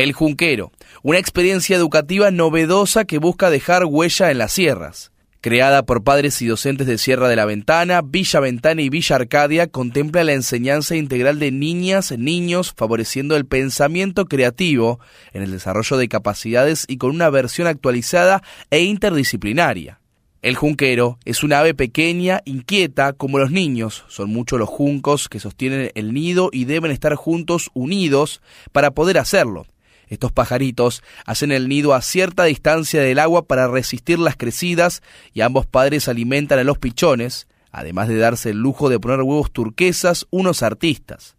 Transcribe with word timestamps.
El 0.00 0.14
Junquero, 0.14 0.72
una 1.02 1.18
experiencia 1.18 1.76
educativa 1.76 2.30
novedosa 2.30 3.04
que 3.04 3.18
busca 3.18 3.50
dejar 3.50 3.84
huella 3.84 4.30
en 4.30 4.38
las 4.38 4.52
sierras. 4.52 5.12
Creada 5.42 5.82
por 5.82 6.02
padres 6.02 6.40
y 6.40 6.46
docentes 6.46 6.86
de 6.86 6.96
Sierra 6.96 7.28
de 7.28 7.36
la 7.36 7.44
Ventana, 7.44 8.00
Villa 8.02 8.40
Ventana 8.40 8.80
y 8.80 8.88
Villa 8.88 9.16
Arcadia, 9.16 9.66
contempla 9.66 10.24
la 10.24 10.32
enseñanza 10.32 10.96
integral 10.96 11.38
de 11.38 11.52
niñas, 11.52 12.12
niños, 12.16 12.72
favoreciendo 12.74 13.36
el 13.36 13.44
pensamiento 13.44 14.24
creativo 14.24 15.00
en 15.34 15.42
el 15.42 15.50
desarrollo 15.50 15.98
de 15.98 16.08
capacidades 16.08 16.86
y 16.88 16.96
con 16.96 17.10
una 17.10 17.28
versión 17.28 17.66
actualizada 17.66 18.42
e 18.70 18.80
interdisciplinaria. 18.80 20.00
El 20.40 20.56
junquero 20.56 21.18
es 21.26 21.44
una 21.44 21.58
ave 21.58 21.74
pequeña, 21.74 22.40
inquieta, 22.46 23.12
como 23.12 23.38
los 23.38 23.50
niños. 23.50 24.06
Son 24.08 24.30
muchos 24.30 24.58
los 24.58 24.70
juncos 24.70 25.28
que 25.28 25.40
sostienen 25.40 25.90
el 25.94 26.14
nido 26.14 26.48
y 26.50 26.64
deben 26.64 26.90
estar 26.90 27.14
juntos, 27.16 27.68
unidos, 27.74 28.40
para 28.72 28.92
poder 28.92 29.18
hacerlo. 29.18 29.66
Estos 30.10 30.32
pajaritos 30.32 31.02
hacen 31.24 31.52
el 31.52 31.68
nido 31.68 31.94
a 31.94 32.02
cierta 32.02 32.44
distancia 32.44 33.00
del 33.00 33.20
agua 33.20 33.46
para 33.46 33.68
resistir 33.68 34.18
las 34.18 34.36
crecidas 34.36 35.02
y 35.32 35.40
ambos 35.40 35.66
padres 35.66 36.08
alimentan 36.08 36.58
a 36.58 36.64
los 36.64 36.78
pichones, 36.78 37.46
además 37.70 38.08
de 38.08 38.18
darse 38.18 38.50
el 38.50 38.58
lujo 38.58 38.88
de 38.88 38.98
poner 38.98 39.22
huevos 39.22 39.52
turquesas 39.52 40.26
unos 40.30 40.62
artistas. 40.62 41.36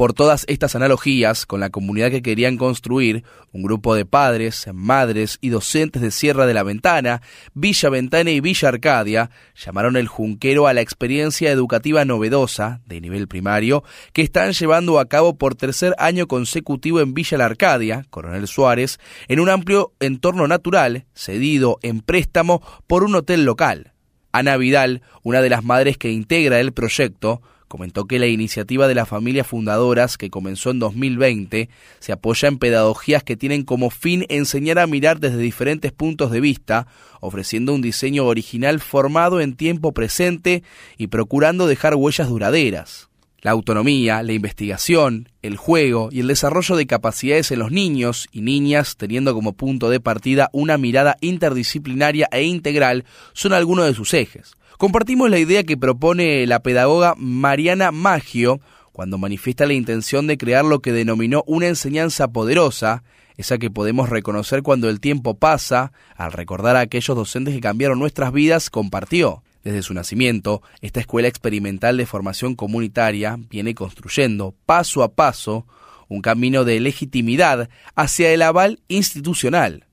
Por 0.00 0.14
todas 0.14 0.46
estas 0.48 0.74
analogías 0.76 1.44
con 1.44 1.60
la 1.60 1.68
comunidad 1.68 2.10
que 2.10 2.22
querían 2.22 2.56
construir, 2.56 3.22
un 3.52 3.62
grupo 3.62 3.94
de 3.94 4.06
padres, 4.06 4.66
madres 4.72 5.36
y 5.42 5.50
docentes 5.50 6.00
de 6.00 6.10
Sierra 6.10 6.46
de 6.46 6.54
la 6.54 6.62
Ventana, 6.62 7.20
Villa 7.52 7.90
Ventana 7.90 8.30
y 8.30 8.40
Villa 8.40 8.70
Arcadia 8.70 9.30
llamaron 9.54 9.98
el 9.98 10.08
Junquero 10.08 10.66
a 10.66 10.72
la 10.72 10.80
experiencia 10.80 11.50
educativa 11.50 12.06
novedosa, 12.06 12.80
de 12.86 13.02
nivel 13.02 13.28
primario, 13.28 13.84
que 14.14 14.22
están 14.22 14.52
llevando 14.52 14.98
a 15.00 15.06
cabo 15.06 15.36
por 15.36 15.54
tercer 15.54 15.94
año 15.98 16.28
consecutivo 16.28 17.00
en 17.00 17.12
Villa 17.12 17.36
La 17.36 17.44
Arcadia, 17.44 18.06
Coronel 18.08 18.48
Suárez, 18.48 19.00
en 19.28 19.38
un 19.38 19.50
amplio 19.50 19.92
entorno 20.00 20.48
natural, 20.48 21.04
cedido 21.12 21.78
en 21.82 22.00
préstamo 22.00 22.62
por 22.86 23.04
un 23.04 23.16
hotel 23.16 23.44
local. 23.44 23.92
Ana 24.32 24.56
Vidal, 24.56 25.02
una 25.22 25.42
de 25.42 25.50
las 25.50 25.62
madres 25.62 25.98
que 25.98 26.10
integra 26.10 26.58
el 26.58 26.72
proyecto, 26.72 27.42
comentó 27.70 28.06
que 28.06 28.18
la 28.18 28.26
iniciativa 28.26 28.88
de 28.88 28.96
las 28.96 29.08
familias 29.08 29.46
fundadoras, 29.46 30.18
que 30.18 30.28
comenzó 30.28 30.72
en 30.72 30.80
2020, 30.80 31.70
se 32.00 32.12
apoya 32.12 32.48
en 32.48 32.58
pedagogías 32.58 33.22
que 33.22 33.36
tienen 33.36 33.62
como 33.62 33.90
fin 33.90 34.26
enseñar 34.28 34.80
a 34.80 34.88
mirar 34.88 35.20
desde 35.20 35.38
diferentes 35.38 35.92
puntos 35.92 36.32
de 36.32 36.40
vista, 36.40 36.88
ofreciendo 37.20 37.72
un 37.72 37.80
diseño 37.80 38.26
original 38.26 38.80
formado 38.80 39.40
en 39.40 39.54
tiempo 39.54 39.92
presente 39.92 40.64
y 40.98 41.06
procurando 41.06 41.68
dejar 41.68 41.94
huellas 41.94 42.28
duraderas. 42.28 43.08
La 43.40 43.52
autonomía, 43.52 44.24
la 44.24 44.32
investigación, 44.32 45.28
el 45.40 45.56
juego 45.56 46.08
y 46.10 46.20
el 46.20 46.26
desarrollo 46.26 46.74
de 46.74 46.88
capacidades 46.88 47.52
en 47.52 47.60
los 47.60 47.70
niños 47.70 48.26
y 48.32 48.40
niñas, 48.40 48.96
teniendo 48.96 49.32
como 49.32 49.52
punto 49.52 49.90
de 49.90 50.00
partida 50.00 50.50
una 50.52 50.76
mirada 50.76 51.16
interdisciplinaria 51.20 52.28
e 52.32 52.42
integral, 52.42 53.04
son 53.32 53.52
algunos 53.52 53.86
de 53.86 53.94
sus 53.94 54.12
ejes. 54.12 54.56
Compartimos 54.80 55.28
la 55.28 55.38
idea 55.38 55.62
que 55.62 55.76
propone 55.76 56.46
la 56.46 56.62
pedagoga 56.62 57.14
Mariana 57.18 57.92
Maggio 57.92 58.62
cuando 58.92 59.18
manifiesta 59.18 59.66
la 59.66 59.74
intención 59.74 60.26
de 60.26 60.38
crear 60.38 60.64
lo 60.64 60.80
que 60.80 60.90
denominó 60.90 61.44
una 61.46 61.66
enseñanza 61.66 62.28
poderosa, 62.28 63.02
esa 63.36 63.58
que 63.58 63.70
podemos 63.70 64.08
reconocer 64.08 64.62
cuando 64.62 64.88
el 64.88 64.98
tiempo 64.98 65.34
pasa, 65.34 65.92
al 66.16 66.32
recordar 66.32 66.76
a 66.76 66.80
aquellos 66.80 67.14
docentes 67.14 67.52
que 67.52 67.60
cambiaron 67.60 67.98
nuestras 67.98 68.32
vidas, 68.32 68.70
compartió. 68.70 69.42
Desde 69.64 69.82
su 69.82 69.92
nacimiento, 69.92 70.62
esta 70.80 71.00
escuela 71.00 71.28
experimental 71.28 71.98
de 71.98 72.06
formación 72.06 72.54
comunitaria 72.54 73.38
viene 73.50 73.74
construyendo, 73.74 74.54
paso 74.64 75.02
a 75.02 75.12
paso, 75.12 75.66
un 76.08 76.22
camino 76.22 76.64
de 76.64 76.80
legitimidad 76.80 77.68
hacia 77.96 78.32
el 78.32 78.40
aval 78.40 78.80
institucional. 78.88 79.89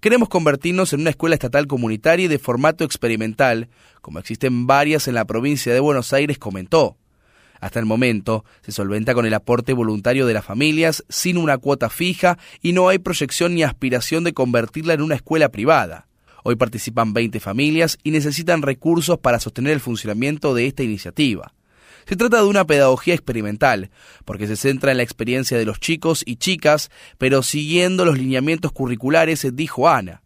Queremos 0.00 0.28
convertirnos 0.28 0.92
en 0.92 1.00
una 1.00 1.10
escuela 1.10 1.34
estatal 1.34 1.66
comunitaria 1.66 2.26
y 2.26 2.28
de 2.28 2.38
formato 2.38 2.84
experimental, 2.84 3.68
como 4.00 4.20
existen 4.20 4.68
varias 4.68 5.08
en 5.08 5.14
la 5.14 5.24
provincia 5.24 5.74
de 5.74 5.80
Buenos 5.80 6.12
Aires, 6.12 6.38
comentó. 6.38 6.96
Hasta 7.60 7.80
el 7.80 7.86
momento 7.86 8.44
se 8.60 8.70
solventa 8.70 9.12
con 9.12 9.26
el 9.26 9.34
aporte 9.34 9.72
voluntario 9.72 10.24
de 10.26 10.34
las 10.34 10.44
familias 10.44 11.04
sin 11.08 11.36
una 11.36 11.58
cuota 11.58 11.90
fija 11.90 12.38
y 12.62 12.74
no 12.74 12.88
hay 12.88 12.98
proyección 12.98 13.56
ni 13.56 13.64
aspiración 13.64 14.22
de 14.22 14.34
convertirla 14.34 14.94
en 14.94 15.02
una 15.02 15.16
escuela 15.16 15.48
privada. 15.48 16.06
Hoy 16.44 16.54
participan 16.54 17.12
20 17.12 17.40
familias 17.40 17.98
y 18.04 18.12
necesitan 18.12 18.62
recursos 18.62 19.18
para 19.18 19.40
sostener 19.40 19.72
el 19.72 19.80
funcionamiento 19.80 20.54
de 20.54 20.68
esta 20.68 20.84
iniciativa. 20.84 21.52
Se 22.08 22.16
trata 22.16 22.38
de 22.38 22.48
una 22.48 22.66
pedagogía 22.66 23.12
experimental, 23.12 23.90
porque 24.24 24.46
se 24.46 24.56
centra 24.56 24.92
en 24.92 24.96
la 24.96 25.02
experiencia 25.02 25.58
de 25.58 25.66
los 25.66 25.78
chicos 25.78 26.22
y 26.24 26.36
chicas, 26.36 26.90
pero 27.18 27.42
siguiendo 27.42 28.06
los 28.06 28.16
lineamientos 28.16 28.72
curriculares, 28.72 29.46
dijo 29.52 29.90
Ana. 29.90 30.22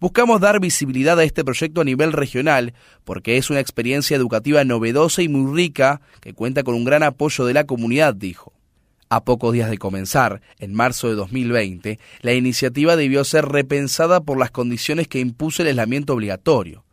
Buscamos 0.00 0.40
dar 0.40 0.60
visibilidad 0.60 1.18
a 1.18 1.24
este 1.24 1.44
proyecto 1.44 1.82
a 1.82 1.84
nivel 1.84 2.14
regional, 2.14 2.72
porque 3.04 3.36
es 3.36 3.50
una 3.50 3.60
experiencia 3.60 4.16
educativa 4.16 4.64
novedosa 4.64 5.20
y 5.20 5.28
muy 5.28 5.54
rica, 5.54 6.00
que 6.22 6.32
cuenta 6.32 6.62
con 6.62 6.74
un 6.74 6.86
gran 6.86 7.02
apoyo 7.02 7.44
de 7.44 7.52
la 7.52 7.64
comunidad, 7.64 8.14
dijo. 8.14 8.54
A 9.10 9.22
pocos 9.22 9.52
días 9.52 9.68
de 9.68 9.76
comenzar, 9.76 10.40
en 10.58 10.72
marzo 10.72 11.10
de 11.10 11.16
2020, 11.16 11.98
la 12.22 12.32
iniciativa 12.32 12.96
debió 12.96 13.24
ser 13.24 13.44
repensada 13.44 14.22
por 14.22 14.38
las 14.38 14.52
condiciones 14.52 15.06
que 15.06 15.20
impuso 15.20 15.60
el 15.60 15.68
aislamiento 15.68 16.14
obligatorio. 16.14 16.85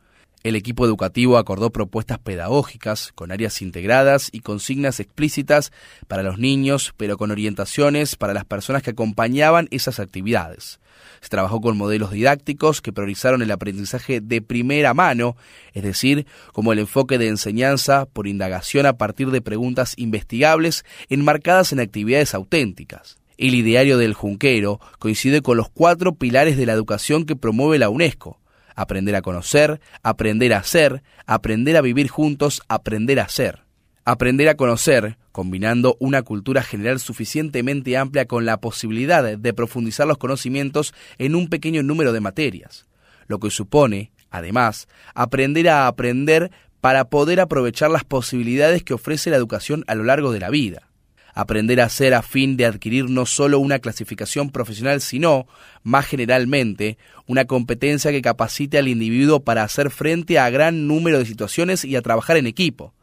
El 0.43 0.57
equipo 0.57 0.85
educativo 0.85 1.37
acordó 1.37 1.69
propuestas 1.71 2.19
pedagógicas 2.19 3.13
con 3.15 3.31
áreas 3.31 3.61
integradas 3.61 4.27
y 4.33 4.41
consignas 4.41 4.99
explícitas 4.99 5.71
para 6.09 6.21
los 6.21 6.37
niños, 6.37 6.93
pero 6.97 7.15
con 7.17 7.31
orientaciones 7.31 8.17
para 8.17 8.33
las 8.33 8.43
personas 8.43 8.83
que 8.83 8.89
acompañaban 8.89 9.69
esas 9.71 10.01
actividades. 10.01 10.81
Se 11.21 11.29
trabajó 11.29 11.61
con 11.61 11.77
modelos 11.77 12.11
didácticos 12.11 12.81
que 12.81 12.91
priorizaron 12.91 13.41
el 13.41 13.51
aprendizaje 13.51 14.19
de 14.19 14.41
primera 14.41 14.93
mano, 14.93 15.37
es 15.71 15.83
decir, 15.83 16.27
como 16.51 16.73
el 16.73 16.79
enfoque 16.79 17.17
de 17.17 17.29
enseñanza 17.29 18.05
por 18.05 18.27
indagación 18.27 18.85
a 18.85 18.97
partir 18.97 19.31
de 19.31 19.41
preguntas 19.41 19.93
investigables 19.95 20.83
enmarcadas 21.07 21.71
en 21.71 21.79
actividades 21.79 22.33
auténticas. 22.33 23.17
El 23.37 23.55
ideario 23.55 23.97
del 23.97 24.13
Junquero 24.13 24.81
coincide 24.99 25.41
con 25.41 25.55
los 25.55 25.69
cuatro 25.69 26.15
pilares 26.15 26.57
de 26.57 26.65
la 26.65 26.73
educación 26.73 27.25
que 27.25 27.37
promueve 27.37 27.79
la 27.79 27.87
UNESCO 27.87 28.42
aprender 28.75 29.15
a 29.15 29.21
conocer, 29.21 29.79
aprender 30.01 30.53
a 30.53 30.59
hacer, 30.59 31.03
aprender 31.25 31.77
a 31.77 31.81
vivir 31.81 32.07
juntos, 32.07 32.61
aprender 32.67 33.19
a 33.19 33.27
ser. 33.27 33.63
Aprender 34.05 34.49
a 34.49 34.55
conocer, 34.55 35.17
combinando 35.31 35.95
una 35.99 36.23
cultura 36.23 36.61
general 36.61 36.99
suficientemente 36.99 37.95
amplia 37.95 38.25
con 38.25 38.45
la 38.45 38.57
posibilidad 38.57 39.37
de 39.37 39.53
profundizar 39.53 40.07
los 40.07 40.17
conocimientos 40.17 40.93
en 41.17 41.35
un 41.35 41.47
pequeño 41.47 41.83
número 41.83 42.11
de 42.11 42.19
materias, 42.19 42.85
lo 43.27 43.39
que 43.39 43.49
supone, 43.49 44.11
además, 44.29 44.87
aprender 45.15 45.69
a 45.69 45.87
aprender 45.87 46.51
para 46.81 47.05
poder 47.05 47.39
aprovechar 47.39 47.89
las 47.91 48.03
posibilidades 48.03 48.83
que 48.83 48.93
ofrece 48.93 49.29
la 49.29 49.37
educación 49.37 49.85
a 49.87 49.95
lo 49.95 50.03
largo 50.03 50.33
de 50.33 50.41
la 50.41 50.49
vida 50.49 50.89
aprender 51.33 51.81
a 51.81 51.85
hacer 51.85 52.13
a 52.13 52.21
fin 52.21 52.57
de 52.57 52.65
adquirir 52.65 53.09
no 53.09 53.25
solo 53.25 53.59
una 53.59 53.79
clasificación 53.79 54.49
profesional, 54.49 55.01
sino, 55.01 55.47
más 55.81 56.05
generalmente, 56.05 56.97
una 57.27 57.45
competencia 57.45 58.11
que 58.11 58.21
capacite 58.21 58.77
al 58.77 58.87
individuo 58.87 59.41
para 59.41 59.63
hacer 59.63 59.89
frente 59.89 60.39
a 60.39 60.49
gran 60.49 60.87
número 60.87 61.19
de 61.19 61.25
situaciones 61.25 61.85
y 61.85 61.95
a 61.95 62.01
trabajar 62.01 62.37
en 62.37 62.47
equipo. 62.47 62.93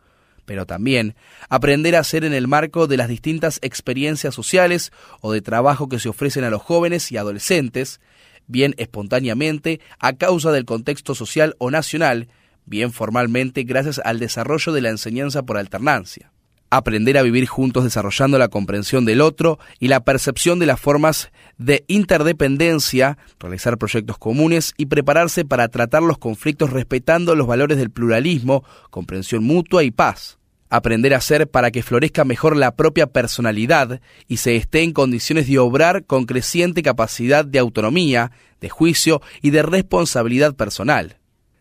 Pero 0.44 0.66
también 0.66 1.14
aprender 1.48 1.96
a 1.96 2.00
hacer 2.00 2.24
en 2.24 2.32
el 2.32 2.48
marco 2.48 2.86
de 2.86 2.96
las 2.96 3.08
distintas 3.08 3.58
experiencias 3.62 4.34
sociales 4.34 4.92
o 5.20 5.32
de 5.32 5.42
trabajo 5.42 5.88
que 5.88 5.98
se 5.98 6.08
ofrecen 6.08 6.44
a 6.44 6.50
los 6.50 6.62
jóvenes 6.62 7.12
y 7.12 7.16
adolescentes, 7.16 8.00
bien 8.46 8.74
espontáneamente 8.78 9.80
a 9.98 10.14
causa 10.14 10.50
del 10.50 10.64
contexto 10.64 11.14
social 11.14 11.54
o 11.58 11.70
nacional, 11.70 12.28
bien 12.64 12.92
formalmente 12.92 13.62
gracias 13.62 14.00
al 14.04 14.18
desarrollo 14.18 14.72
de 14.72 14.80
la 14.80 14.90
enseñanza 14.90 15.42
por 15.44 15.56
alternancia 15.56 16.32
aprender 16.70 17.18
a 17.18 17.22
vivir 17.22 17.46
juntos 17.46 17.84
desarrollando 17.84 18.38
la 18.38 18.48
comprensión 18.48 19.04
del 19.04 19.20
otro 19.20 19.58
y 19.80 19.88
la 19.88 20.04
percepción 20.04 20.60
de 20.60 20.66
las 20.66 20.80
formas 20.80 21.30
de 21.58 21.84
interdependencia, 21.88 23.18
realizar 23.40 23.76
proyectos 23.76 24.18
comunes 24.18 24.72
y 24.76 24.86
prepararse 24.86 25.44
para 25.44 25.68
tratar 25.68 26.02
los 26.02 26.18
conflictos 26.18 26.70
respetando 26.70 27.34
los 27.34 27.48
valores 27.48 27.76
del 27.76 27.90
pluralismo, 27.90 28.64
comprensión 28.90 29.44
mutua 29.44 29.82
y 29.82 29.90
paz. 29.90 30.38
Aprender 30.72 31.14
a 31.14 31.20
ser 31.20 31.50
para 31.50 31.72
que 31.72 31.82
florezca 31.82 32.24
mejor 32.24 32.56
la 32.56 32.76
propia 32.76 33.08
personalidad 33.08 34.00
y 34.28 34.36
se 34.36 34.54
esté 34.54 34.82
en 34.82 34.92
condiciones 34.92 35.48
de 35.48 35.58
obrar 35.58 36.04
con 36.04 36.26
creciente 36.26 36.84
capacidad 36.84 37.44
de 37.44 37.58
autonomía, 37.58 38.30
de 38.60 38.68
juicio 38.68 39.20
y 39.42 39.50
de 39.50 39.62
responsabilidad 39.62 40.54
personal. 40.54 41.18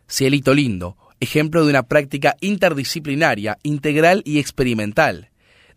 Cielito 0.07 0.53
lindo, 0.53 0.95
ejemplo 1.19 1.63
de 1.63 1.69
una 1.69 1.83
práctica 1.83 2.35
interdisciplinaria, 2.41 3.57
integral 3.63 4.21
y 4.25 4.39
experimental. 4.39 5.29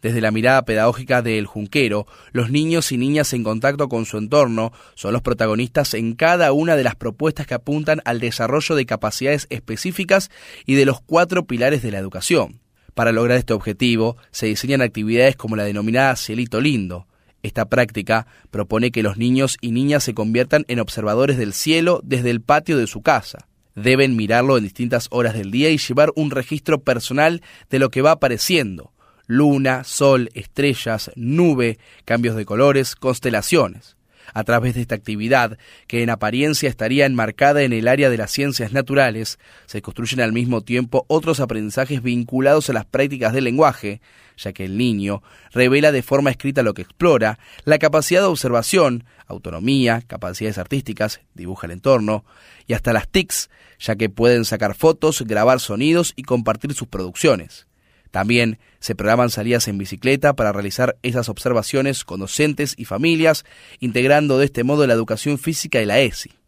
Desde 0.03 0.21
la 0.21 0.33
mirada 0.33 0.65
pedagógica 0.65 1.23
de 1.23 1.39
El 1.39 1.47
Junquero, 1.47 2.09
los 2.33 2.51
niños 2.51 2.91
y 2.91 2.99
niñas 2.99 3.33
en 3.35 3.45
contacto 3.45 3.89
con 3.89 4.05
su 4.05 4.19
entorno 4.19 4.73
son 4.97 5.13
los 5.13 5.23
protagonistas 5.23 5.95
en 5.95 6.15
cada 6.15 6.53
una 6.53 6.75
de 6.75 6.83
las 6.83 6.97
propuestas 6.97 7.47
que 7.47 7.55
apuntan 7.55 8.03
al 8.05 8.19
desarrollo 8.19 8.75
de 8.75 8.85
capacidades 8.85 9.47
específicas 9.49 10.31
y 10.67 10.75
de 10.75 10.87
los 10.87 11.01
cuatro 11.01 11.47
pilares 11.47 11.83
de 11.83 11.93
la 11.93 11.99
educación. 11.99 12.61
Para 12.95 13.13
lograr 13.13 13.39
este 13.39 13.55
objetivo, 13.55 14.17
se 14.33 14.47
diseñan 14.47 14.83
actividades 14.83 15.37
como 15.37 15.55
la 15.55 15.65
denominada 15.65 16.17
Cielito 16.17 16.61
Lindo, 16.61 17.07
Esta 17.45 17.65
práctica 17.65 18.27
propone 18.53 18.93
que 18.93 19.03
los 19.03 19.17
niños 19.17 19.57
y 19.61 19.73
niñas 19.73 20.05
se 20.05 20.15
conviertan 20.15 20.65
en 20.69 20.79
observadores 20.79 21.39
del 21.39 21.53
cielo 21.53 22.01
desde 22.05 22.31
el 22.31 22.41
patio 22.41 22.79
de 22.79 22.87
su 22.87 23.03
casa. 23.03 23.49
Deben 23.75 24.17
mirarlo 24.17 24.59
en 24.59 24.65
distintas 24.65 25.09
horas 25.11 25.35
del 25.35 25.51
día 25.51 25.71
y 25.71 25.79
llevar 25.79 26.13
un 26.15 26.31
registro 26.31 26.83
personal 26.83 27.43
de 27.71 27.79
lo 27.79 27.91
que 27.91 28.03
va 28.03 28.13
apareciendo. 28.13 28.93
Luna, 29.27 29.85
sol, 29.85 30.31
estrellas, 30.35 31.11
nube, 31.15 31.79
cambios 32.05 32.37
de 32.37 32.45
colores, 32.45 32.97
constelaciones. 32.97 33.97
A 34.35 34.45
través 34.45 34.75
de 34.75 34.81
esta 34.81 34.95
actividad, 34.95 35.59
que 35.87 36.03
en 36.03 36.11
apariencia 36.11 36.69
estaría 36.69 37.07
enmarcada 37.07 37.63
en 37.63 37.73
el 37.73 37.89
área 37.89 38.11
de 38.11 38.17
las 38.17 38.31
ciencias 38.31 38.73
naturales, 38.73 39.39
se 39.67 39.83
construyen 39.83 40.21
al 40.21 40.33
mismo 40.33 40.63
tiempo 40.63 41.05
otros 41.09 41.41
aprendizajes 41.41 42.03
vinculados 42.03 42.71
a 42.71 42.73
las 42.73 42.85
prácticas 42.85 43.33
del 43.33 43.45
lenguaje, 43.45 44.01
ya 44.37 44.53
que 44.53 44.65
el 44.65 44.77
niño 44.79 45.23
revela 45.53 45.93
de 45.93 46.03
forma 46.03 46.31
escrita 46.31 46.63
lo 46.63 46.75
que 46.75 46.83
explora, 46.83 47.39
la 47.65 47.79
capacidad 47.79 48.21
de 48.21 48.27
observación, 48.27 49.05
autonomía, 49.27 50.03
capacidades 50.07 50.59
artísticas, 50.59 51.21
dibuja 51.35 51.67
el 51.67 51.73
entorno, 51.73 52.25
y 52.67 52.75
hasta 52.75 52.93
las 52.93 53.09
TICs, 53.09 53.51
ya 53.79 53.97
que 53.97 54.09
pueden 54.09 54.45
sacar 54.45 54.75
fotos, 54.75 55.23
grabar 55.23 55.61
sonidos 55.61 56.13
y 56.17 56.23
compartir 56.23 56.75
sus 56.75 56.89
producciones. 56.89 57.67
También 58.13 58.59
se 58.79 58.95
programan 58.95 59.31
salidas 59.31 59.67
en 59.69 59.79
bicicleta 59.79 60.35
para 60.35 60.53
realizar 60.53 60.97
esas 61.03 61.31
observaciones 61.31 62.05
con 62.05 62.21
docentes 62.21 62.75
y 62.77 62.85
familias, 62.85 63.45
integrando 63.81 64.39
de 64.39 64.45
este 64.45 64.65
modo 64.65 64.87
la 64.87 64.93
educación 64.93 65.39
física 65.39 65.81
y 65.81 65.87
la 65.87 65.99
ESI. 65.99 66.42